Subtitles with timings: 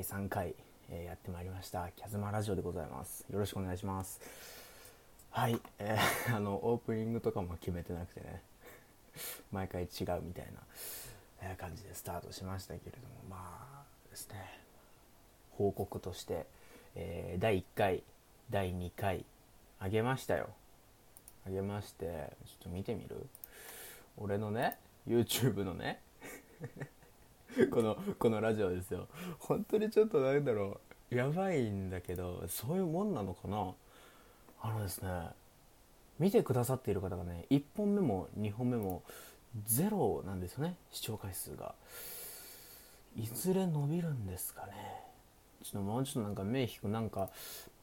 [0.00, 0.54] 第3回、
[0.88, 1.90] えーやってまいりました。
[1.94, 3.26] キャズマラジオでございます。
[3.30, 4.18] よろしくお願いします。
[5.28, 8.42] はい、えー あのオープニングとかも決めてなくてね。
[9.52, 10.62] 毎回違うみたいな、
[11.42, 13.14] え感じでスタートしましたけれども。
[13.28, 14.60] まあですね。
[15.50, 16.46] 報告として、
[16.94, 18.02] えー第1回
[18.48, 19.26] 第2回
[19.80, 20.48] あげましたよ。
[21.46, 23.28] あげましてちょっと見てみる？
[24.16, 26.00] 俺のね YouTube のね。
[27.70, 29.08] このこのラジオですよ。
[29.38, 31.14] 本当にちょっとなんだろう。
[31.14, 33.74] やばいんだけどそういうもんなのかな。
[34.62, 35.10] あのですね
[36.18, 39.02] 見てくださっている方がね1本目も2本目も
[39.64, 41.74] ゼロなんですよね視聴回数が。
[43.16, 44.72] いずれ伸びるんですかね。
[45.62, 47.30] ちょっともうちょっとなんか目引くなんか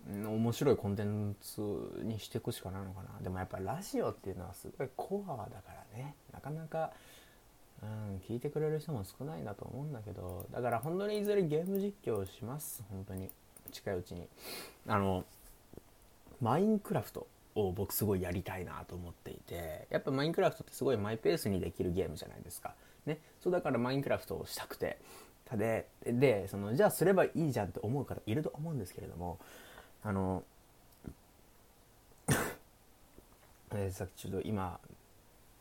[0.10, 1.62] 面白いコンテンツ
[2.04, 3.10] にしていくしかないのかな。
[3.22, 6.16] でもやっぱラジオっていうのはすごいコアだからね。
[6.32, 6.94] なかなか
[7.84, 12.84] うん、聞いてくれる人も少ないんだと思うんだけどだから本当にいずれゲーム実況します。
[12.90, 13.30] 本当に。
[13.72, 14.28] 近いうちに。
[14.88, 15.26] あの
[16.42, 22.74] マインクラフトを僕すごいやりたいなと思っていてやっぱマインクラフトってすごいマイペースにできるゲームじゃないですか。
[23.06, 23.20] ね。
[23.42, 24.98] そうだからマインクラフトをしたくて。
[25.48, 29.40] たででそのじゃあすればいいじゃんって思う方いると思うんですけれども
[30.04, 30.44] あの
[33.74, 34.78] えさっきちょっと今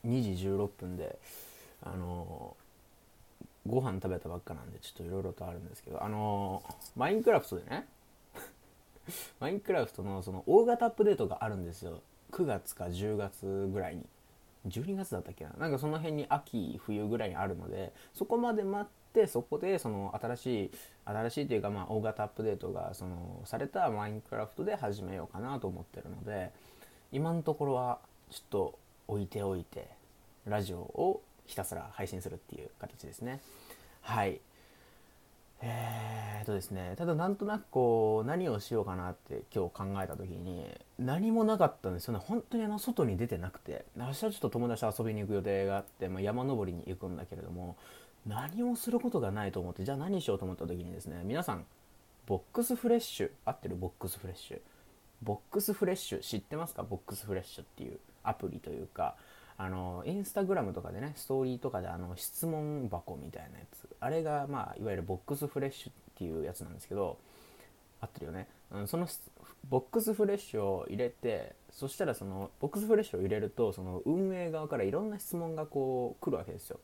[0.05, 1.19] 2時16分で
[1.83, 2.57] あの
[3.67, 6.63] ご飯食べたばっかなんでちょっといろいろとあるんですけどあの
[6.95, 7.87] マインクラフトでね
[9.41, 12.01] マインクラフトのその大型アップデートがあるんですよ。
[12.33, 14.07] 9月か10月ぐらいに。
[14.69, 15.51] 12月だったっけな？
[15.59, 20.71] なんかその辺に秋冬ぐらいにあるのでそこまで待ってそこでその新しい
[21.05, 26.51] 新しいというかまあ大型アップデートがそのされたマインクラフトで始めようかなと思ってるので
[27.13, 29.89] 今のところはちょっと置いておいて
[30.47, 33.41] ラジオをひたすら配信するっていう形ですね。
[34.03, 34.41] はい。
[35.63, 40.67] えーとですねただなんとなくこう何をしようかなって今日考えた時に
[40.99, 42.21] 何もなかったんですよね。
[42.23, 43.87] 本当にあの外に出てなくて。
[43.97, 47.77] 明日ちょっと友達と遊びに行く予定があって、まあ、山登りに行くんだけれども
[48.27, 51.65] 何もすることがないと思ってじゃあ何しようと思った時にですね皆さん
[52.27, 53.77] ボックスフレッシュ合ってる？
[53.77, 54.61] ボックスフレッシュ。
[55.23, 56.83] ボックスフレッシュ知ってますか？
[56.83, 59.15] ボックスフレッシュっていうアプリというか。
[59.59, 63.89] あのインスタグラムとかでねストーリーとかであの質問箱みたいなやつ。
[64.01, 67.19] あれがまあいわゆるボックスフレッシュっていうやつなんですけど
[68.01, 69.09] 合ってるよね、うん、その
[69.69, 76.81] ボックスフレッシュを入れてそしたらそのボックスフレッシュを入れるとその運営側からいろんな質問がこう来るわけですよ。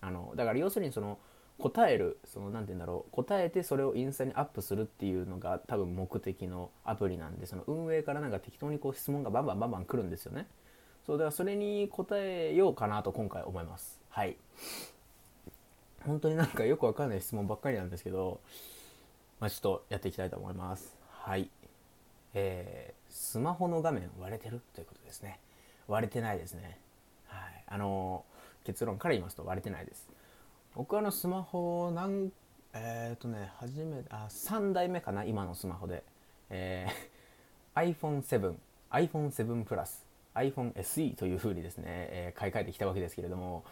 [0.00, 1.18] あのだから要するにその
[1.58, 10.46] 答えるその何て言うんだろう答えてそれをインスタにアップするっていうのが多分目的のアプリなんでその運営からなんか適当にこう質問がバンバンバンバン来るんですよね。
[11.08, 13.98] そうだからそれに答えようかなと今回思います。
[14.10, 14.36] はい。
[16.04, 18.40] 本当になんかよくわかんない質問ばっかりなんですけど
[19.40, 20.94] まあちょっとやっていきたいと思います。
[21.08, 21.48] はい。
[22.34, 25.40] えー、スマホの画面割れてるということですね。
[25.86, 26.78] 割れてないですね。
[27.26, 27.64] はい。
[27.68, 28.26] あの
[28.64, 30.10] 結論から言いますと割れてないです。
[30.74, 32.30] 僕あのスマホなん
[32.74, 36.04] えっ、とね初めあ3代目かな今のスマホで、
[36.50, 38.56] えー iPhone7
[38.90, 40.07] iPhone7 プラス
[40.38, 43.64] iPhone SE という風にですね、えー買い替えてきたわけですけれども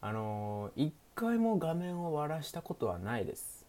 [0.00, 3.64] あのー一回も画面を割らしたことはないです。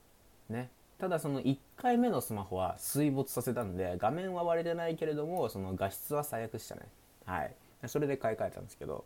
[0.49, 0.69] ね。
[0.99, 6.81] ただその1回目のスマホは水没させたんで画面は割れてないけれどもその画質は最悪でしたね。
[7.25, 7.53] はい。
[7.87, 9.03] それで買い替えたんですけど、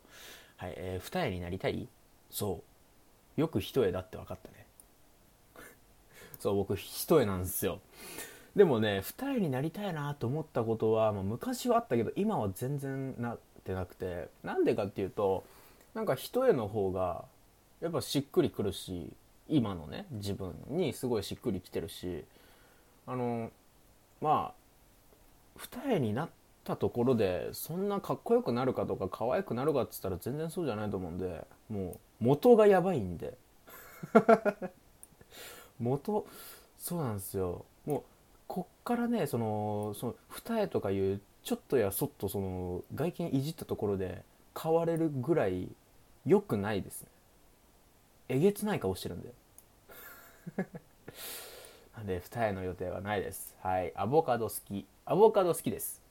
[0.56, 1.88] はいえー二重になりたい？
[2.30, 2.62] そ
[3.36, 3.40] う。
[3.40, 4.66] よく一重だって分かったね。
[6.38, 7.80] そう僕一重なんですよ。
[8.58, 14.28] でもね二重になりたいなと思ったことは、まあ、昔はあったけど今は全然なってなくて。
[14.42, 15.44] なんでかっていうと
[15.94, 17.24] なんか一重の方が
[17.80, 19.12] やっぱしっくりくるし
[19.48, 22.24] 今のね自分にすごいしっくりきてるし
[23.06, 23.52] あの
[24.20, 24.54] まあ
[25.56, 26.28] 二重になっ
[26.64, 33.34] たところでそんなかっこよくなるかとか可愛くなるかっつったら全然そうじゃないと思うんでもう元がやばいんで。
[35.78, 36.26] 元
[36.76, 37.64] そうなんですよ。
[37.86, 38.02] もう
[38.48, 44.24] こっからねそのその二重とかいうちょっとやそっとその外見いじったところで
[44.60, 45.68] 変われるぐらい
[46.26, 47.08] 良くないですね。
[48.28, 49.32] えげつない顔してるんで。
[51.96, 53.56] なんで二重の予定はないです。
[53.62, 53.92] はい。
[53.96, 54.86] アボカド好き。
[55.04, 56.02] アボカド好きです。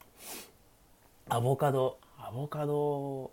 [1.30, 3.32] アボカドアボカド好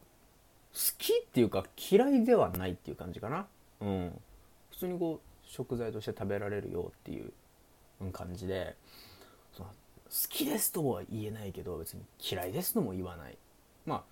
[0.99, 3.47] きっていうか嫌いではないっていう感じかな。
[3.81, 4.21] うん。
[4.71, 7.33] 普通にこう食材として食べられるよっていう
[8.13, 8.77] 感じで
[9.53, 9.75] その好
[10.29, 13.37] きですとは言えないけど別に嫌いですとも言わない。
[13.87, 14.03] まあ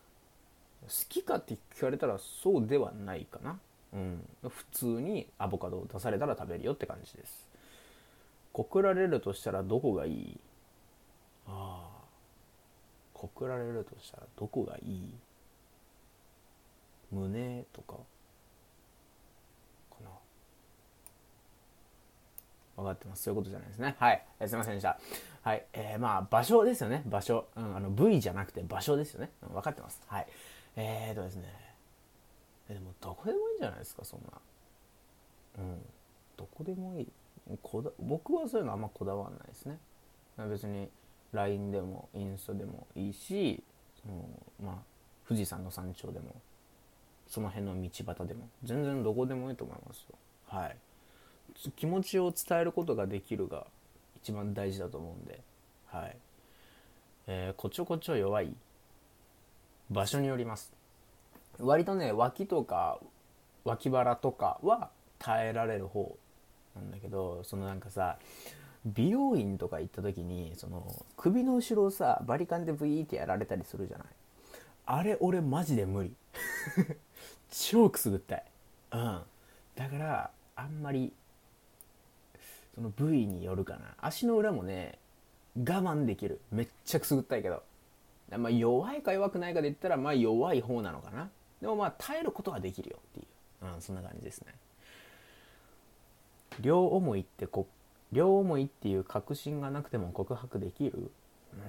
[0.83, 3.59] 好きかって聞かれたらそうではないかな。
[3.93, 4.27] うん。
[4.49, 7.47] 普通にアボカドを出されたら食べるよって感じです。
[8.53, 10.41] 告られるとしたらどこがいい？
[11.47, 12.03] ああ。
[13.15, 15.15] 告られるとしたらどこがいい？
[17.13, 17.99] 胸とかか
[20.03, 20.11] な
[22.83, 23.23] 分かってます。
[23.23, 23.97] そういうことじゃないですね。
[23.99, 24.99] はい、えー、すいませんでした。
[25.43, 25.67] はい。
[25.73, 27.03] えー、まあ場所ですよね。
[27.07, 30.01] 場所、うん、あの部位じゃなくて場所ですよね、うん、分かってます。
[30.07, 30.27] はい。
[30.77, 31.45] えーとですね。
[32.69, 34.39] えでもどこでもいいんじゃないですかそんな。
[35.59, 35.83] うん。
[36.37, 37.09] どこでもいい。
[37.63, 39.79] こだ僕はそういうのあんまこだわらないですね。
[40.49, 40.89] 別に
[41.33, 43.63] LINE でもインスタでもいいし
[44.01, 44.29] その
[44.63, 44.75] まあ
[45.27, 46.35] 富士山の山頂でも
[47.27, 48.49] その辺の道端でも。
[48.63, 50.17] 全然どこでもいいと思いますよ。
[50.47, 50.77] はい。
[51.77, 53.67] 気持ちを伝えることができるが
[54.23, 55.41] 一番大事だと思うんで。
[55.87, 56.17] はい。
[57.27, 58.55] えー、こちょこちょ弱い。
[59.91, 60.73] 場所によります。
[61.59, 62.99] 割とね脇とか
[63.65, 66.17] 脇腹とかは耐えられる方
[66.75, 68.17] なんだけどそのなんかさ
[68.85, 74.07] 美容院とか行った時にその首の後ろをさバリカンでブイーってやられたりするじゃない。
[74.85, 76.13] あれ俺マジで無理。
[77.51, 78.45] 超くすぐったい。
[78.93, 79.23] うん。
[79.77, 81.13] だからあんまり
[82.75, 83.95] その部位によるかな。
[84.01, 84.99] 足の裏もね
[85.57, 86.41] 我慢できる。
[86.51, 87.63] めっちゃくすぐったいけど。
[88.39, 91.29] まあ弱いか弱くないかで言ったらまあ弱い方なのかな。
[91.61, 93.23] でもまあ耐えることはできるよってい
[93.63, 94.55] う、うん、そんな感じですね。
[96.61, 97.67] 両思いってこ
[98.11, 101.11] 両思いっていう確信がなくても告白できる？
[101.53, 101.61] うん。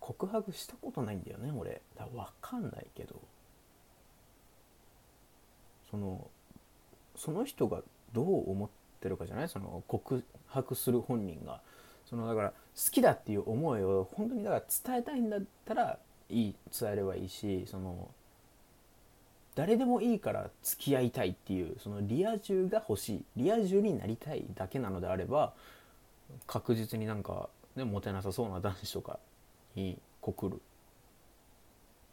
[0.00, 1.82] 告白したことないんだよね俺。
[1.98, 3.20] だ分かんないけど。
[5.90, 6.26] その
[7.16, 7.82] その人が
[8.12, 8.68] どう思っ
[9.00, 11.60] てるかじゃないその告白する本人が
[12.08, 12.54] そのだから好
[12.90, 15.98] きだっていう思いを本当にだから伝えたいんだったら
[16.30, 18.08] いい伝えればいいしその
[19.54, 25.54] 誰でもいいから付き合いたいっていうそのリア充が欲しいリア充になりたいだけなのであれば
[26.46, 29.18] 確実になんか、ね、モテなさそうな男子とか
[29.74, 30.60] に告る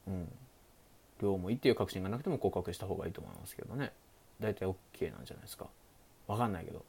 [0.07, 0.27] うん
[1.21, 3.93] 両思いっていう確信がなくても告白した方がいいと思いますけどね。
[4.39, 5.67] 大体 OK なんじゃないですか。
[6.27, 6.85] 分かんないけど、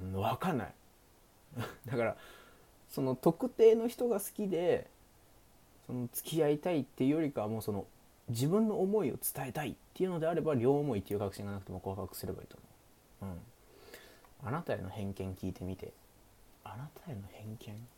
[0.00, 0.74] うん、分かんない
[1.86, 2.16] だから
[2.88, 4.88] その特定の人が好きで
[5.86, 7.86] その付き合いたいっていうよりかはもうその
[8.28, 12.58] 自分の思いを伝えたいっていうのであれば両思いっていう確信がなくても告白すればいいと
[13.22, 13.34] 思う。
[13.34, 14.48] うん。
[14.48, 15.92] あなたへの偏見聞いてみて。
[16.64, 17.88] あなたへの偏見？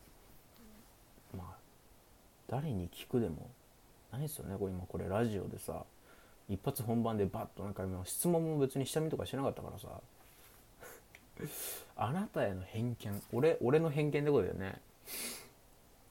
[1.36, 1.56] まあ、
[2.48, 3.50] 誰に聞くでも
[4.12, 4.56] ないですよね。
[4.56, 5.84] これ今これラジオでさ、
[6.48, 9.88] 一発本番でバッとなんか質問も別に下見とかしてなかったからさ。
[11.96, 13.22] あなたへの偏見。
[13.32, 14.80] 俺、俺の偏見ってことだよね。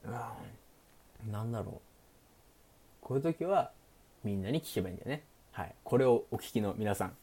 [0.05, 1.31] うん。
[1.31, 1.75] なんだろう。
[3.01, 3.71] こういう時は、
[4.23, 5.23] みんなに聞けばいいんだよね。
[5.51, 5.75] はい。
[5.83, 7.17] これをお聞きの皆さん。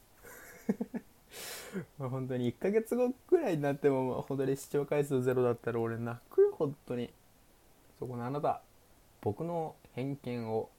[1.98, 7.12] ま あ本当に1ヶ月後くらいになっても、本当に視聴回数ゼロだったら俺泣くよ、本当に。
[7.98, 8.62] そこのあなた、
[9.20, 10.70] 僕の偏見を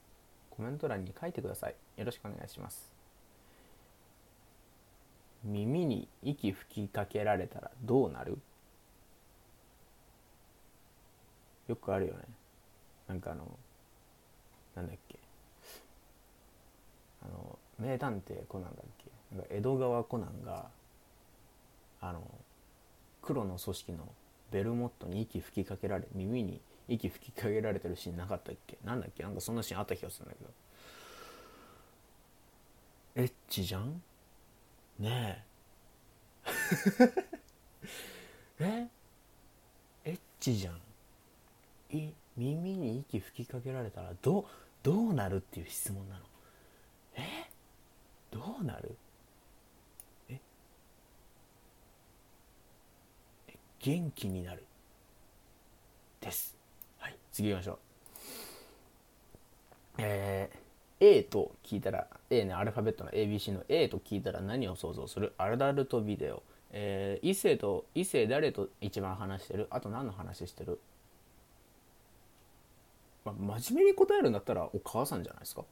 [0.50, 1.74] コメント欄に書いてください。
[1.96, 2.97] よろしくお願いします。
[5.48, 8.38] 耳に息吹きかけられたらどうなる？
[11.66, 12.20] よくあるよね。
[13.08, 13.48] なんかあの、
[14.76, 15.18] なんだっけ。
[17.22, 19.10] あの名探偵コナンだっけ？
[19.34, 20.66] なんか江戸川コナンが
[22.00, 22.22] あの
[23.22, 24.08] 黒の組織の
[24.50, 28.78] ベルモットに息吹きかけられ耳に息吹きかけられてるシーンなかったっけ？
[28.84, 29.22] なんだっけ？
[29.22, 30.50] なんかそんなシーンあった気がするんだけど。
[33.16, 34.00] エッチじゃん？
[34.98, 35.44] ね
[36.48, 36.48] え。
[40.04, 40.10] え？
[40.10, 40.80] エッチじゃん。
[41.96, 44.48] い耳に息吹きかけられたらど
[44.82, 46.24] どうなるっていう質問なの？
[47.14, 47.48] え？
[48.30, 48.96] どうなる？
[50.28, 50.40] え？
[53.80, 54.64] 元気になる。
[56.20, 56.56] です。
[56.98, 57.78] はい次行きましょう。
[59.98, 60.50] え、
[61.00, 65.32] A と聞いたら A ねアルファベットの ABC の A と聞いたら何を想像する？
[65.38, 69.68] アダルトビデオ、えー、異性と異性誰と一番話してる？
[69.70, 70.80] あと何の話してる、
[73.24, 75.62] まあ、真面目に答えるんだったらお母さんじゃないですか。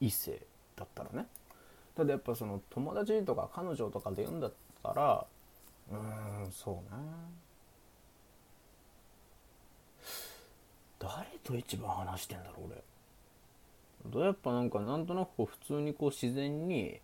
[0.00, 0.40] 異性
[0.76, 1.26] だったらね。
[1.96, 4.52] ただやっぱその友達とか彼女とかで読んだっ
[4.82, 5.24] たら
[5.90, 6.80] うんそうね。
[10.98, 12.82] 誰と一番話してんだろう俺。
[14.14, 17.00] やっぱなんかなんとなくこう普通にこう自然に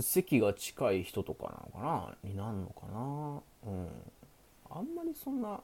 [0.00, 2.30] 席が近い人とかなのかな？
[2.30, 3.42] になるのかな？
[3.72, 3.88] うん。
[4.70, 5.60] あんまりそんな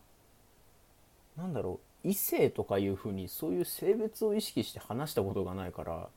[1.37, 6.09] なんだろう異性とかいうふうにそういう性別を意識して話したことがないから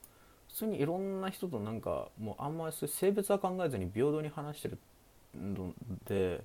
[0.48, 4.78] 普通にいろんな人となんかもうあんまり性別は考えずに平等に話してる
[5.34, 5.74] の
[6.06, 6.40] で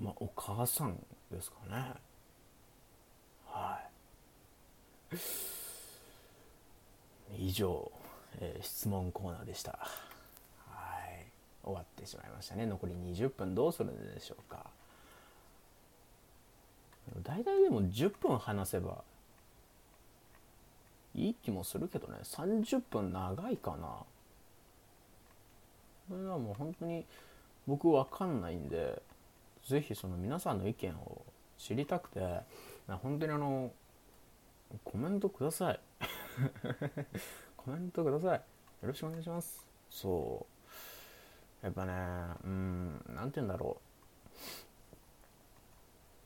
[0.00, 0.96] まあお母さん
[1.30, 1.92] ですかね。
[3.46, 3.80] は
[5.12, 5.16] い。
[7.38, 7.90] 以上、
[8.40, 9.72] えー、質問コーナーでした。
[10.68, 11.26] はい。
[11.64, 12.66] 終わってしまいましたね。
[12.66, 14.66] 残り20分どうするんでしょうか。
[17.22, 19.04] 大体でも10分話せば
[21.14, 22.18] いい気もするけどね。
[22.22, 24.04] 30分長いかな。
[26.08, 27.04] それはもう本当に
[27.66, 29.02] 僕わかんないんで
[29.64, 31.22] 是非その皆さんの意見を
[31.58, 32.20] 知りたくて
[32.86, 33.72] 本当にあの
[34.84, 35.80] コメントください。
[37.56, 38.38] コメントください。
[38.38, 38.42] よ
[38.88, 39.66] ろしくお願いします。
[39.90, 40.46] そ
[41.62, 41.64] う。
[41.64, 41.92] やっぱね
[42.44, 43.80] うん何て言うんだろ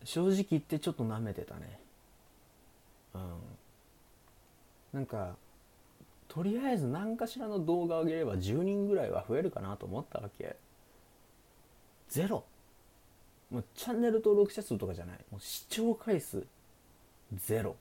[0.03, 0.07] う。
[0.07, 1.81] 正直言ってちょっと舐めてたね。
[3.15, 3.41] うん。
[4.93, 5.37] なんか
[6.29, 10.57] とりあえず何かしらの動画を上げれば10人ぐらいは増えるかなと思ったわけ。
[12.09, 12.45] ゼロ。
[13.51, 15.19] もうチャンネル登録者数とかじゃない。
[15.31, 16.47] もう視聴回数
[17.35, 17.77] ゼロ。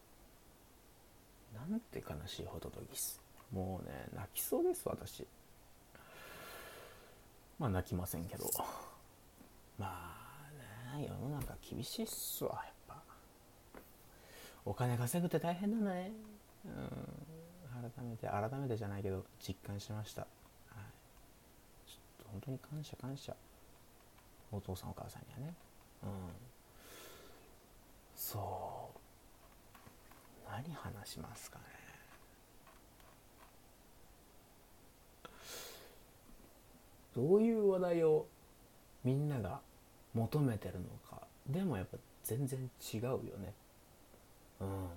[1.54, 5.26] なんて悲しいほどどぎすもうね泣きそうです私。
[7.58, 8.46] まあ泣きませんけど。
[9.78, 10.16] ま
[10.98, 12.96] あね世の中厳しいっすわやっぱ。
[14.66, 16.12] お金稼ぐって大変だね。
[16.66, 16.74] うん。
[17.92, 20.28] 改めて改めてじゃないけど実感しました、は
[21.86, 23.34] い、ちょっと本当に感謝感謝。
[24.52, 25.56] お父さんお母さんにはね。
[26.04, 26.10] うん。
[28.16, 28.99] そう。
[30.52, 31.66] 何話しますかね。
[37.16, 38.28] どういう話題を
[39.04, 39.62] みんなが
[40.14, 41.22] 求めてるのか。
[41.48, 43.54] でもやっぱ全然違うよね。
[44.62, 44.88] うん。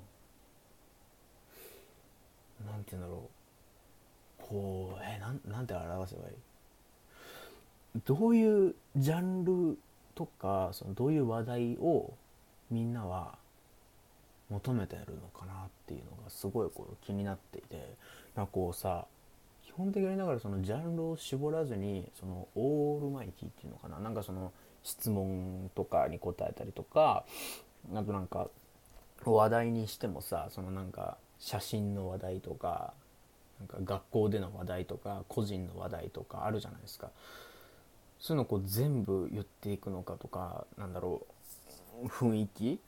[2.66, 3.28] なんて言うんだろ
[4.38, 4.42] う。
[4.44, 8.00] こうえなんなんて表せばいい？
[8.04, 9.78] どういうジャンル
[10.14, 12.12] とかそのどういう話題を
[12.70, 13.38] みんなは
[14.52, 15.56] 求めてるのかなっ
[15.86, 17.94] ていうのがすごいこう気になっていて
[18.34, 19.06] なんかこうさ
[19.64, 27.24] 基本的にだからそのジャンルを絞らずにそのオールマイティっていうのかななんかその質問とかに答えたりとか
[27.94, 28.48] あとなんか
[29.24, 32.92] 話題にしてもさそのなんか写真の話題とか
[33.60, 37.10] なんか学校での話題とか個人の話題とかあるじゃないですか。
[38.18, 41.26] そういうのこう全部言っていくのかとかなんだろ
[42.04, 42.78] う雰囲気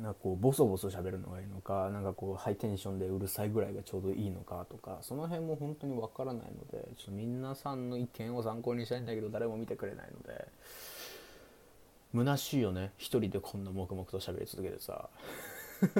[0.00, 10.48] なんかこうボソボソ喋るのがいいのかなんかこうハイテンションでうるさいぐらいがちょうどいいのかとかその辺も本当にわからないのでちょっと皆さんの意見を参考にしたいんだけど誰も見てくれないので
[12.14, 12.92] 虚しいよね。
[12.96, 15.08] 一人でこんな黙々と喋り続けてさ。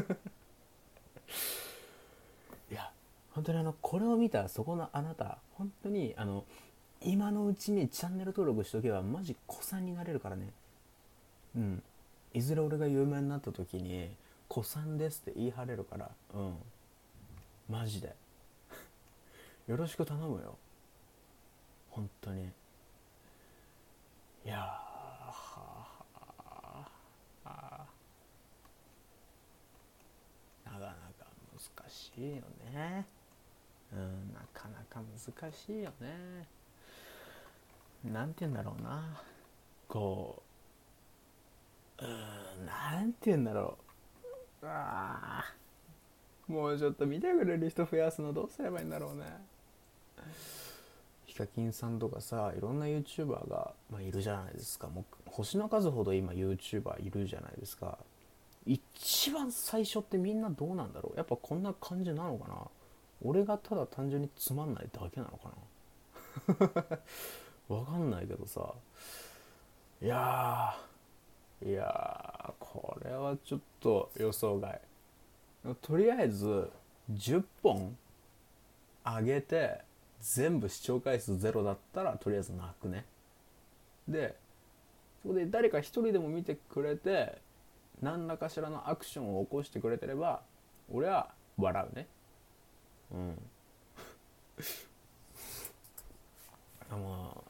[2.70, 2.90] いや
[3.32, 6.44] 本当にあのこれを見たそこのあなた本当にあの
[7.02, 10.50] 今のうちにチャンネル登録しとけばマジ子さんになれるからね。
[11.56, 11.82] うん。
[12.36, 14.14] いずれ俺が有名になった時に
[14.46, 16.58] 「子さんです」って言い張れるからうん。
[17.66, 18.14] マジで。
[19.66, 20.58] よろしく頼むよ。
[21.88, 22.44] 本当に。
[22.44, 22.48] い
[24.48, 26.04] やは
[27.46, 27.86] あ
[30.66, 30.94] なかなか
[31.80, 33.06] 難しいよね。
[33.94, 36.46] うんなかなか難しいよね。
[38.04, 39.22] なんて言うんだろうな。
[39.88, 40.45] こう
[42.00, 42.04] う
[42.62, 43.78] んなんて言うんだろ
[44.62, 44.66] う。
[44.66, 45.44] あ
[46.48, 49.24] もうちょっと見てくれる人増やすのどうすればいいんだろうね。
[51.26, 54.88] ヒカキンさんとかさいろんな YouTuber が、まあ、いるじゃないですか。
[54.88, 57.98] もう星の数ほど今 YouTuber いるじゃないですか。
[58.64, 61.16] 一番最初ってみんなどうなんだろう。
[61.16, 62.56] やっぱこんな感じなのかな。
[63.24, 65.50] 俺がただ単純につまんないだけなのか
[66.68, 66.98] な。
[67.76, 68.74] わかんないけどさ。
[70.02, 70.76] いや
[71.64, 74.80] いやこれはちょっと予想外。
[75.82, 76.70] とりあえず
[77.12, 77.96] 10本
[79.04, 79.80] 上げて
[80.20, 83.04] 全部視聴回数ゼロだったらとりあえず泣くね。
[84.06, 84.36] で
[85.22, 87.38] そこで誰か一人でも見てくれて
[88.02, 90.42] 何らかしらのアクションを起こしてくれてれば
[90.92, 92.06] 俺は笑うね。
[93.12, 93.38] うん。
[96.90, 97.44] あの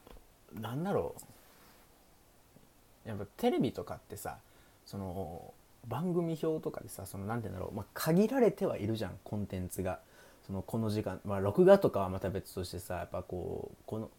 [0.53, 1.21] なんだろう。
[3.07, 4.37] やっぱテレビとかってさ
[4.85, 5.53] その
[5.87, 9.99] 番組表とかでさその何て言うんだろう、まあ、限られてはいるじゃんコンテンツが。
[10.47, 14.09] そのこの時間まあ録画とかはまた別としてさやっぱこうこの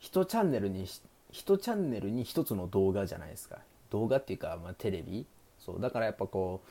[0.00, 3.58] 1チャンネルに1チャンネルに1つの動画じゃないですか。
[3.90, 5.26] 動画っていうか、まあ、テレビ。
[5.58, 6.68] そうだからやっぱこう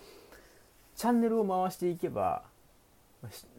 [0.98, 2.44] チャンネルを回していけば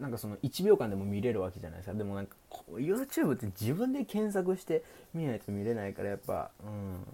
[0.01, 1.95] なんかその1秒間でも見れるわけじゃないですか。
[1.95, 2.37] でもなんか
[2.73, 4.83] YouTube って自分で検索して
[5.15, 7.07] 見ないと見れないからやっぱうん。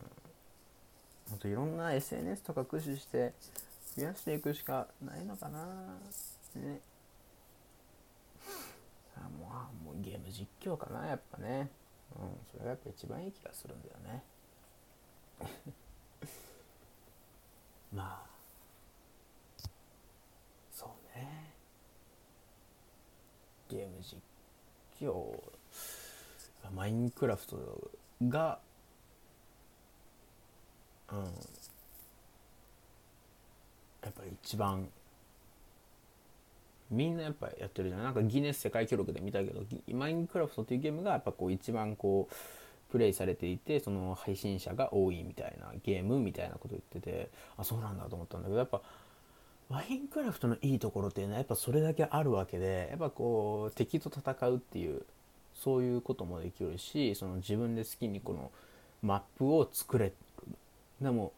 [1.33, 3.33] ほんといろんな SNS とか駆使して
[3.97, 5.65] 増やしていくしかないのかな。
[6.57, 6.79] ね。
[9.17, 9.47] あも
[9.83, 11.71] うもうゲーム実況かなやっぱね。
[12.21, 14.23] うんそれがやっぱ一番いい気がするんだよね。
[17.95, 19.69] まあ。
[20.71, 21.55] そうね。
[23.71, 24.21] ゲーム実
[25.01, 25.43] 況。
[26.75, 27.91] マインクラフト
[28.29, 28.61] が
[31.13, 31.19] うん。
[34.03, 34.89] やっぱり一番
[36.91, 38.03] みんなやっぱやってるじゃん。
[38.03, 42.35] なんかギネス世界記録で見たけどマインクラフトっていうゲームがやっぱこう一番こう
[42.93, 48.83] プレイされていてその配信者が多いみたいなゲームみたいなこと言っててあそうなんだと思ったんだけどやっぱ
[49.71, 55.03] マインクラフトのいいところっていうのはやっぱそれだけあるわけでやっぱこう敵と戦うっていう
[55.55, 58.51] そういうこともできるしその自分で好きにこの
[59.01, 60.13] マップを作れ
[61.03, 61.33] でも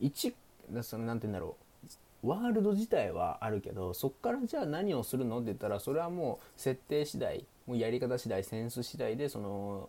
[0.00, 0.34] 1
[0.82, 1.64] そのなんて言うんだろう。
[2.24, 9.88] ワールド自体はあるけどそっからじゃあ何をするのって言ったらそれはもう設定次第もうやり方次第センス次第でその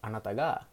[0.00, 0.66] あなたが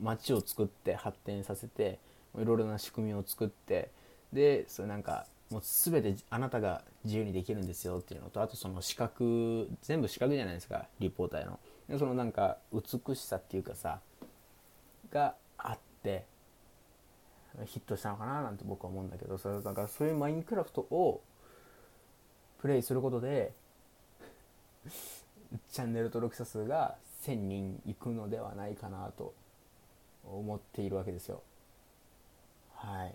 [0.00, 1.98] 街を作って発展させて
[2.38, 3.90] いろいろな仕組みを作って
[4.32, 11.60] でそれなんかもう全てあなたが自由にできるんですよっていうのとあとその資格全部資格じゃないですかリポーターの。
[11.88, 14.00] でそのなんか美しさっていうかさ
[15.12, 16.24] があって
[17.66, 21.22] ヒットしたのかななんて僕は思うんだけどそれだからそういうマインクラフトを
[22.60, 23.52] プレイすることで
[25.70, 29.34] チャンネル登録者数が1000人いくのではないかなと
[30.24, 31.42] 思っているわけですよ。
[32.74, 33.14] はい。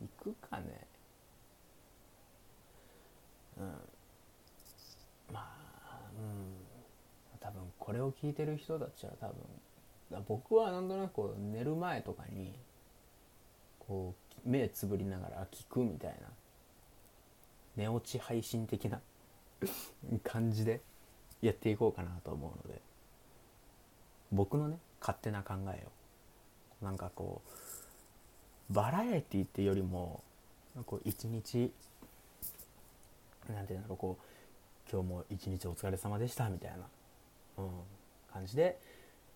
[0.00, 0.86] 行くかね。
[3.58, 3.64] うん。
[5.32, 7.40] まあうん。
[7.40, 9.36] 多分これを聞いてる人たちは多分
[10.28, 12.54] 僕はなんとなく寝る前とかに
[13.80, 14.14] こ
[14.46, 16.28] う目つぶりながら聞くみたいな
[17.76, 19.00] 寝落ち配信的な
[20.22, 20.80] 感じで
[21.42, 22.80] やっていこうかなと思うので
[24.32, 25.86] 僕のね勝手な考え
[26.82, 27.42] をなんかこ
[28.70, 30.22] うバラエティってよりも
[30.86, 31.72] こう一日
[33.48, 36.76] なんていうんだろうこう今日も一日お疲れ様でしたみたいな、
[37.58, 37.70] うん、
[38.32, 38.78] 感じで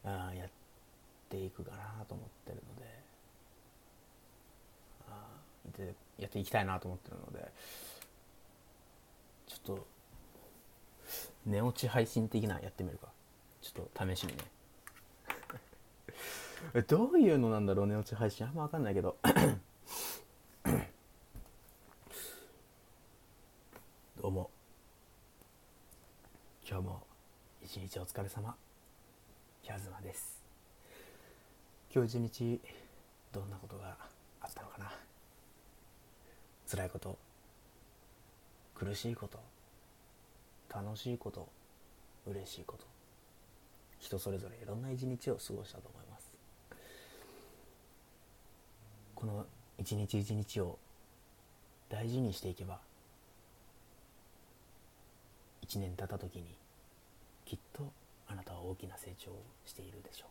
[0.05, 0.49] あやっ
[1.31, 3.01] ていくかなと思ってるので。
[5.09, 5.27] あ
[5.79, 7.53] でやっていきたいなと思ってるので。
[9.47, 9.87] ちょっと
[11.47, 13.09] 寝落ち配信的なやってみるか。
[13.63, 14.39] ちょっと試しにね。
[16.87, 19.17] どういうのなんだろう寝落ち配信あんま分かんないけど。
[24.21, 24.51] どうも。
[26.69, 27.07] 今日も
[27.63, 28.55] 一日お疲れ様。
[29.63, 30.40] キャズマです。
[31.93, 32.61] 今日一日
[33.33, 33.97] どんなことが
[34.41, 34.93] あったのかな。
[36.71, 37.19] 辛いこと
[38.75, 39.41] 苦しいこと
[40.73, 41.49] 楽しいこと
[42.27, 42.85] 嬉しいこと
[43.99, 46.33] 人それぞれいろんな一日を過ごしたと思います。
[49.17, 49.45] この
[49.79, 50.79] 一日一日を
[51.89, 52.79] 大事にしていけば
[55.61, 56.55] 一年経った時に
[57.45, 57.93] きっと
[58.29, 60.29] あなたは大きな成長をしているでしょう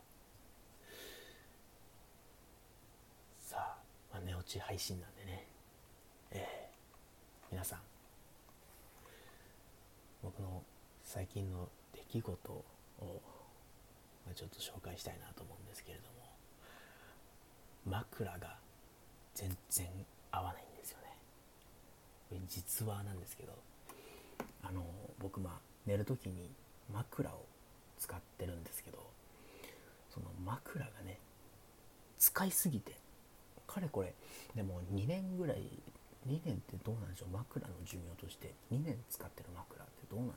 [3.50, 3.76] さ
[4.24, 5.46] 寝落ち配信なんでね。
[6.32, 7.80] えー、皆さん
[10.22, 10.62] 僕の
[11.02, 12.64] 最近の出来事を、
[14.26, 16.30] ま、ちょっと紹介したいなと思うんですけれども
[17.98, 18.56] 枕が
[19.34, 19.88] 全然
[20.30, 22.40] 合わないんですよね。
[22.48, 23.52] 実話なんですけど
[24.62, 24.84] あの
[25.18, 25.52] 僕まあ
[25.86, 26.50] 寝る時に
[26.92, 27.44] 枕を
[27.98, 28.98] 使ってるんですけど
[30.10, 31.18] その枕がね
[32.18, 32.92] 使いすぎて
[33.70, 34.14] かれこれ
[34.54, 35.62] でも2年ぐらい
[36.26, 37.28] 2年ってどうなんでしょう？
[37.30, 38.52] 枕の寿命として。
[38.72, 40.32] 2年使ってる枕ってどうなの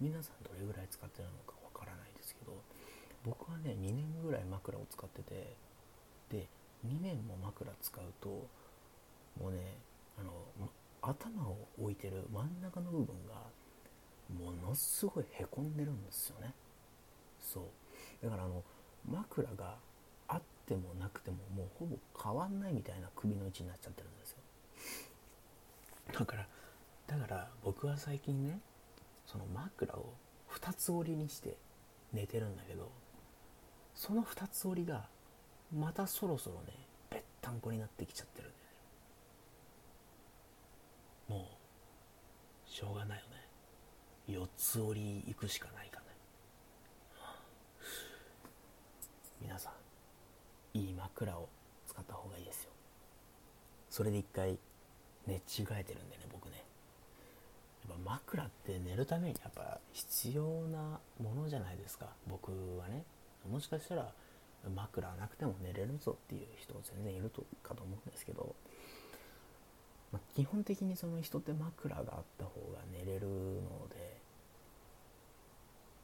[0.00, 2.52] 皆さんどれぐらい使ってるのかわからないですけど
[3.24, 5.56] 僕はね2年ぐらい枕を使ってて
[6.30, 6.46] で
[6.86, 8.28] 2年も枕使うと
[9.40, 9.78] もうね
[10.18, 10.30] あの
[11.02, 13.34] 頭を置いてる真ん中の部分が
[14.28, 16.52] ものすごいへこんでるんですよね。
[17.40, 18.24] そう。
[18.24, 18.62] だからあの
[19.08, 19.76] 枕が
[20.68, 24.36] てもなくてももうほぼ変わんないみたいな首の位置になっちゃってるんですよ。
[26.12, 26.46] だから
[27.06, 28.60] だから僕は最近ね
[29.24, 30.12] その枕を
[30.50, 31.56] 2つ折りにして
[32.12, 32.90] 寝てるんだけど
[33.94, 35.06] その2つ折りが
[35.74, 36.74] またそろそろね
[37.08, 38.52] ぺったんこになってきちゃってるん
[41.28, 41.42] だよね。
[41.46, 41.48] も
[42.66, 43.30] うしょうがないよね。
[44.26, 46.06] 四つ折り行くしかないかね。
[49.40, 49.72] 皆さん
[50.74, 51.48] いい枕を
[51.86, 52.70] 使った方がいいですよ。
[53.90, 54.58] それで一回
[55.26, 55.38] 寝違
[55.72, 56.64] えてるんでね僕ね。
[57.88, 62.06] やっぱ枕って寝るためにやっぱ必要なものじゃないですか。
[62.26, 63.04] 僕はね。
[63.50, 64.12] もしかしたら
[64.74, 68.54] 枕なくても寝れるぞっていう人全然いるとかと思うんですけど、
[70.12, 74.16] まあ、基本的にその人って枕があった方が寝れるので、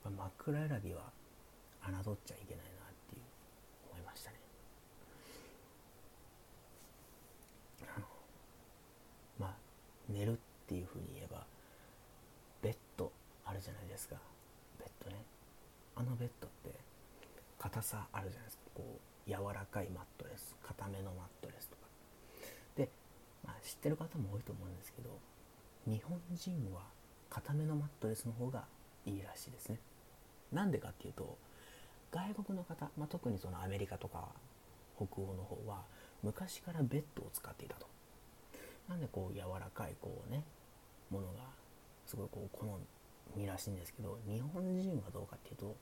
[0.05, 1.01] ま、枕選びは
[1.83, 2.75] 侮っちゃいけない
[4.15, 4.37] ましたね
[9.39, 9.55] まあ
[10.15, 11.45] 寝るっていうふうに言えば
[12.63, 13.11] ベッド
[13.45, 14.17] あるじゃないですか。
[14.79, 15.23] ベッドね。
[15.97, 16.71] あのベッドって
[17.59, 18.63] 硬さあるじゃないですか。
[18.75, 21.83] こう柔らかいマットレス硬めのマットレスとか。
[22.77, 22.89] で、
[23.45, 25.11] まあ、知ってる方も多いと思うんですけど
[25.87, 26.83] 日本人は
[27.31, 28.65] 硬めのマットレスの方が
[29.07, 29.79] いいらしいですね。
[30.53, 31.37] なんでかっていうと
[32.13, 34.29] 外国の方、まあ、特にそのアメリカとか
[34.97, 35.83] 北欧の方は
[36.23, 37.87] 昔からベッドを使っていたと。
[38.89, 40.43] なんでこう柔らかいこうね
[41.11, 41.41] ものが
[42.07, 42.67] すごいこう好
[43.37, 45.77] みらしいんですけど日本人はどうかっていうと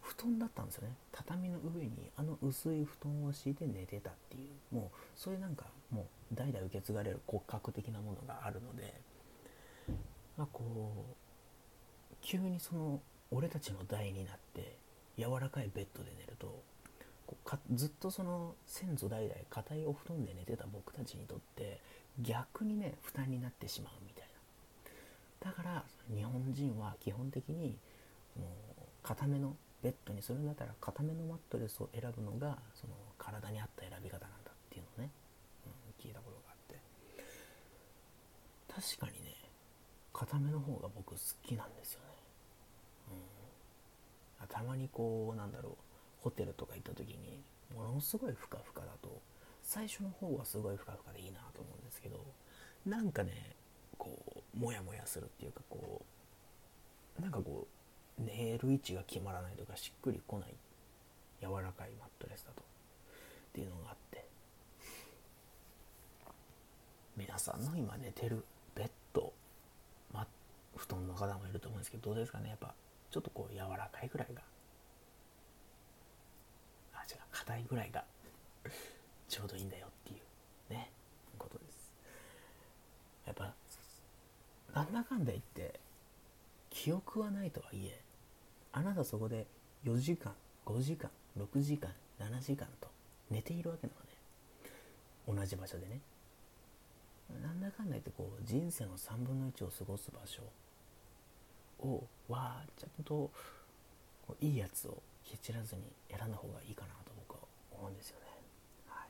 [0.00, 0.94] 布団だったんですよね。
[1.12, 8.94] 畳の上にあの薄い布団を敷いて寝てたっていうもうそういうなんかもう代々受け継がれる骨格的なものがあるので
[10.36, 11.06] まあこ
[12.12, 14.76] う急にその俺たちの代になって
[15.16, 16.62] 柔らかいベッドで寝ると
[17.26, 21.80] こうずっとその先祖代々硬いお布団で寝てた僕たちにとって
[22.20, 24.28] 逆にね負担になってしまうみたい
[25.42, 25.50] な。
[25.50, 27.78] だから日本人は基本的に
[28.38, 28.46] もう
[29.02, 35.10] 硬めのベッドにするんだったら硬めのマットレスを選ぶのがその体に合った選び方なんだっていうのをね、
[35.66, 36.80] うん、聞いたことがあって。
[38.72, 39.34] 確かにね
[40.12, 42.06] 硬めの方が僕好きなんですよね、
[44.40, 45.72] うん、たまにこうなんだろう
[46.22, 47.42] ホテルとか行った時に
[47.76, 49.20] ものすごいふかふかだと
[49.64, 52.24] 最初の方はすごいふかふかでいいなと思うんですけど
[52.86, 53.56] なんかね
[53.98, 56.02] こうモヤモヤするっていうかこ
[57.18, 57.66] うなんかこ
[58.18, 60.54] う寝る位置が決まらないとかしっくりこない
[61.40, 62.62] 柔らかいマットレスだと。
[62.62, 62.64] っ
[63.52, 64.24] ていうのがあって。
[67.16, 69.32] 皆さんの今寝てるベッド、
[70.12, 70.26] ま、
[70.76, 72.48] 布団の方もいると思うんですけどどうですかね？
[72.48, 72.74] やっぱ
[73.10, 74.42] ちょっとこう柔らかいぐらいが。
[76.94, 78.04] あ違う硬いぐらいが。
[79.28, 80.90] ちょうどいいんだよっていうね
[81.38, 81.92] ことです。
[83.26, 83.52] やっぱ
[84.74, 85.80] なんだかんだ言って
[86.70, 88.00] 記憶はないとはいえ
[88.72, 89.46] あなたそこで
[89.84, 90.32] 4時間
[90.66, 92.88] 5時間6時間7時間と
[93.30, 94.00] 寝ているわけなの
[95.36, 95.40] ね。
[95.40, 96.00] 同じ場所でね。
[97.42, 100.42] なんだかんだ言ってこう人生の3分の1を過ごす場所
[101.80, 103.30] をわーちゃんと
[104.40, 107.40] いいやつを蹴散らずに選んだ方がいいかなと僕は
[107.72, 108.26] 思うんですよね。
[108.86, 109.08] はい、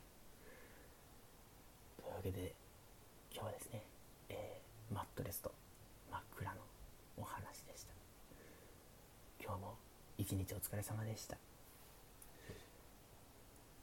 [2.02, 2.54] というわけで
[3.34, 3.82] 今日はですね、
[4.30, 5.52] えー、マットレスと
[6.10, 6.56] 枕の
[7.18, 7.92] お話でした。
[9.38, 9.74] 今日も
[10.16, 11.36] 一日お疲れ様でした。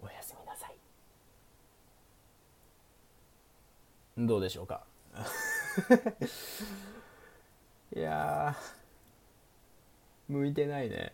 [0.01, 0.75] おやすみなさい。
[4.17, 4.87] どうでしょうか？
[7.95, 8.55] いや
[10.27, 11.13] 向いてないね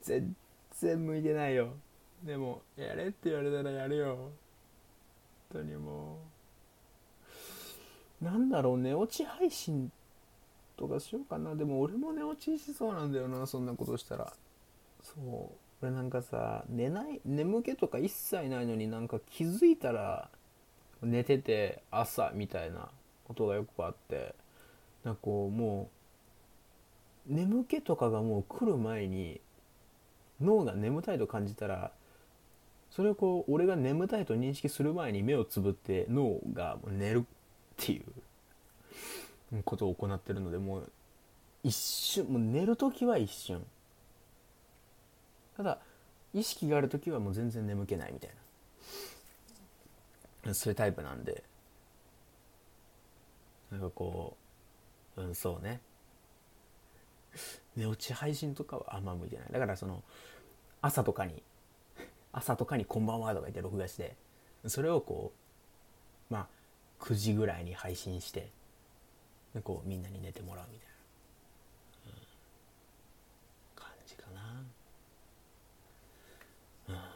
[0.00, 0.34] 全
[0.70, 1.74] 然向いてないよ
[2.22, 4.30] でもやれって言われたらやるよ
[5.54, 6.18] 当にも
[8.20, 8.24] う。
[8.24, 9.90] なんだろう寝落ち配信
[10.76, 11.54] とかしようかな。
[11.54, 14.32] でも俺も寝落ちしそうなんだよなそんなことしたら。
[15.02, 15.56] そう。
[15.82, 20.30] 俺なんかさ寝ない眠気とか一切ないのになんか気づいたら
[21.02, 22.88] 寝てて朝みたいな
[23.24, 24.34] ことがよくあって。
[25.04, 25.90] なんかこうも
[27.28, 29.40] う眠気とかがもう来る前に
[30.40, 31.92] 脳が眠たいと感じたら
[32.94, 37.22] それをこう俺が眠たいと認識する前に目をつぶって脳が寝るっ
[37.76, 38.00] てい
[39.52, 40.92] うことを行ってるのでもう
[41.64, 43.64] 一瞬もう寝る時は一瞬。
[45.56, 45.78] ただ
[46.32, 48.30] 意識がある時はもう全然眠けないみたい
[50.44, 50.54] な。
[50.54, 51.42] そういうタイプなんで
[53.72, 54.36] なんかこ
[55.16, 55.80] ううんそうね。
[57.74, 59.48] 寝落ち配信とかはあんま向いてない。
[59.50, 60.04] だからその
[60.80, 61.42] 朝とかに
[62.34, 64.16] 朝とかに「こんばんは」とか言って録画して
[64.66, 65.32] それをこ
[66.30, 66.48] うまあ
[67.00, 68.50] 9時ぐらいに配信して
[69.54, 70.94] でこうみんなに寝てもらうみたいな、
[72.06, 72.18] うん、
[73.76, 74.64] 感じかな。
[76.88, 76.94] うん。
[76.94, 77.06] まあ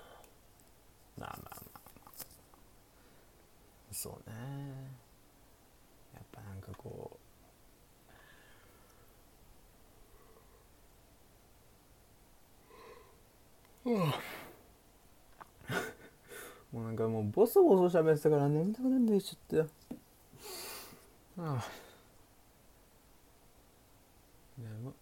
[1.18, 1.62] まあまあ
[2.04, 2.12] まあ。
[3.90, 4.36] そうね。
[6.14, 7.18] やっぱなんかこ
[13.84, 14.37] う
[16.72, 19.66] もうなんかもうボソボソ喋ってたから眠たくなってきちゃっ
[21.36, 21.64] たああ。
[24.58, 24.94] 眠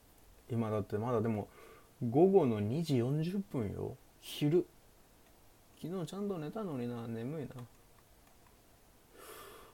[0.48, 1.48] 今だってまだでも
[2.08, 3.96] 午後の2時40分よ。
[4.20, 4.66] 昼。
[5.82, 7.08] 昨日ちゃんと寝たのにな。
[7.08, 7.48] 眠いな。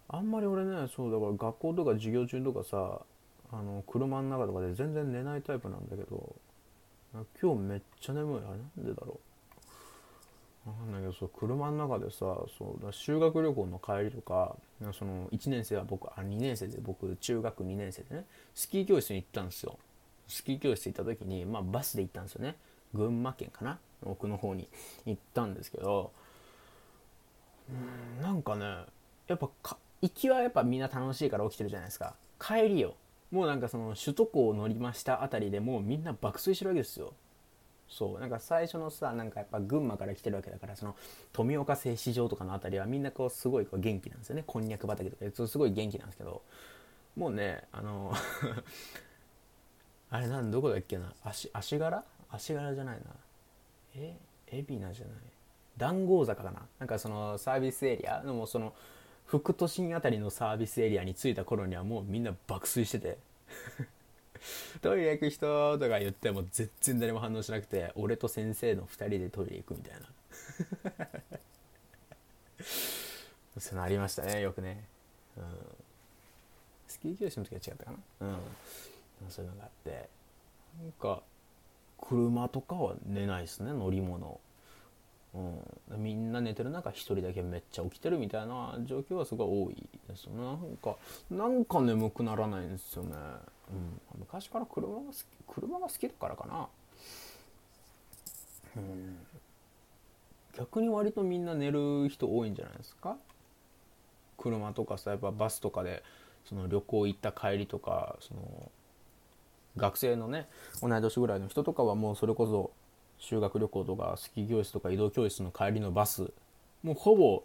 [0.09, 3.01] あんまり俺ねそうだから学校とか授業中とかさ
[3.51, 6.37] あの車の中とかで全然寝ないタイプなんだけど
[7.41, 8.37] 今日めっちゃ眠い。
[8.39, 9.32] あれなんでだろう
[10.65, 14.55] わかんないけどそう車の中でさそうだ修学旅行の帰りとか
[14.93, 19.79] その1年生は僕あ2年生で僕中学2年生でねスキー教室に行ったんですよ。
[20.29, 22.57] スキー教室行った時に、まあ、バスで行ったんですよね。
[22.95, 23.79] 群馬県かな？
[24.05, 24.69] 奥の方に
[25.05, 26.13] 行ったんですけど
[27.71, 28.65] うんなんかね
[29.27, 29.49] やっぱ
[30.01, 32.15] 行きはやっぱみんな楽しいから起きてるじゃないですか。
[32.41, 32.95] 帰りよ。
[33.31, 37.15] もうなんかその首都高を乗りましたあたりでもうみんな爆睡してるわけですよ。
[37.93, 40.97] そうなんか最初のさなんかやっぱ群馬から来てるわけだからその
[41.31, 44.45] 富岡製糸場とかの辺りはみんなこうすごいこう元気なんですよね。
[44.47, 46.41] こんにゃく畑とかすごい元気なんですけど
[47.17, 48.15] もうねあの
[50.11, 51.13] あれなんどこだっけな？
[51.23, 52.03] 足足柄？
[52.31, 53.03] 足柄じゃないな。
[53.95, 54.17] え
[54.51, 55.17] 海老名じゃない？
[55.77, 56.67] 談合坂かな？
[56.79, 58.73] なんかそのサービスエリアでもその
[59.27, 63.19] 副都心あたりのサービスエリアに着いた頃にはもうみんな爆睡してて。
[64.81, 70.01] トイレ行く人とか言っても全然誰も反応しなくて俺と先生の2人でトイレ行くみたいな。
[73.59, 74.87] そういうのありましたねよくね、
[75.37, 75.45] うん、
[76.89, 77.99] スキー教師の時は違ったかな。
[78.21, 78.39] うん。
[79.29, 80.09] そういうのがあって。
[80.81, 81.23] なんか
[82.01, 84.41] 車とかは寝ないですね乗り物
[85.35, 90.43] うん、みんな寝てる中一人だけめっちゃ起きてるみたいな状況はすごい多いですよね。
[90.43, 90.97] なんか
[91.31, 93.17] なんか眠くならないんですよね、
[93.71, 95.17] うん、昔から車が好き
[95.49, 96.69] 車が好きだからかな、
[98.77, 99.19] うん、
[100.59, 103.17] 逆に割とみんな寝る人多いんじゃないですか？
[104.37, 106.03] 車とかさやっぱバスとかで
[106.45, 108.71] その旅行行った帰りとかその
[109.77, 110.47] 学生のね
[110.83, 112.71] 同い年ぐらいの人とかはもうそれこそ
[113.23, 116.33] 修学旅行とかスキー教室とか移動教室の帰りのバス
[116.83, 117.45] もうほぼ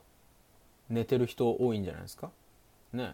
[0.89, 2.31] 寝てる人多いんじゃないですか？
[2.93, 3.13] ね。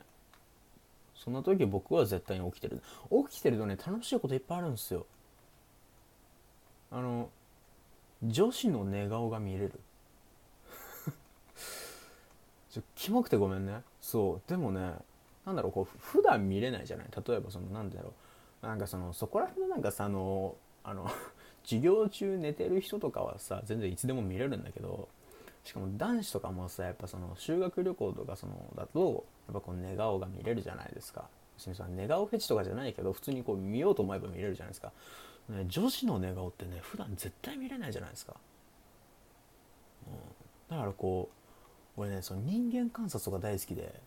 [1.16, 2.82] そんな時僕は絶対に起きてる。
[3.30, 5.06] 起きてるとね楽しいこといっぱいあるんですよ。
[6.90, 7.30] あの
[8.24, 9.72] 女子の寝顔が見れる。
[12.72, 13.82] ちょキモくてごめんね。
[14.00, 14.50] そう。
[14.50, 14.94] でもね
[15.46, 17.08] なんだろうこう普段見れないじゃない？
[17.28, 18.14] 例えばそのなんだろ
[18.64, 18.66] う。
[18.66, 21.10] なんかそのそこら辺のなんかさあのあの
[21.64, 25.08] 授業中寝てる人とかはさ全然いつでも見れるんだけど
[25.64, 31.26] しかも男子とかもさやっぱその修学旅行とかそのだとやっぱこう寝顔が見れるじゃないですか。
[31.58, 34.92] 別にさ寝顔フェチとかじゃないけど普通にこう見ようと思えば見れるじゃないですか、
[35.50, 38.34] ね、女子の寝顔ってね普段絶対見れないじゃないですか、
[40.08, 41.30] うん、だからこ
[41.98, 44.02] う俺ねその人間観察とか大好きで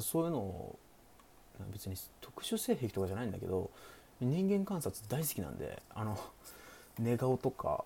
[0.00, 0.78] そういうのを
[1.72, 3.70] 別に特殊性癖とかじゃないんだけど
[4.20, 6.18] 人間観察大好きなんであの
[6.98, 7.84] 寝顔とか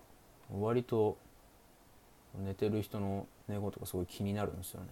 [0.51, 1.16] 割と
[2.38, 4.87] 寝てる人の寝顔とかすごい気になるんですよね。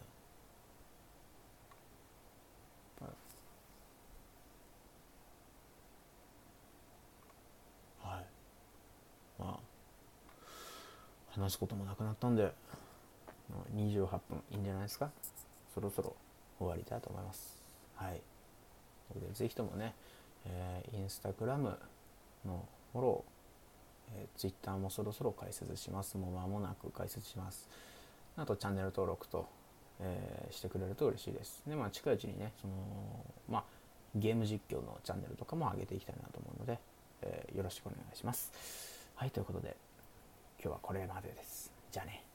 [8.03, 8.25] はい。
[9.39, 9.59] まあ
[11.31, 12.53] 話すこともなくなったんで
[13.75, 15.11] 28分いいんじゃないですか
[15.75, 16.15] そろそろ
[16.59, 17.63] 終わりたいと思います。
[17.97, 18.21] はい。
[19.15, 19.95] のでぜひともね、
[20.47, 21.79] えー、インスタグラム
[22.47, 26.17] のフォロー、えー、ツイッターもそろそろ開設します。
[26.17, 27.69] もう間もなく開設します。
[28.37, 29.47] あとチャンネル登録と、
[30.01, 31.63] えー、してくれると嬉しいです。
[31.67, 32.75] で、まあ近いうちにね、その、
[33.49, 33.65] まあ
[34.15, 36.79] ゲーム実況のチャンネルとかも上げていきたいなと思うので、
[37.23, 38.53] えー、よろしくお願いします。
[39.15, 39.77] はい、ということで、
[40.63, 41.71] 今日はこれまでです。
[41.93, 42.30] じゃあね。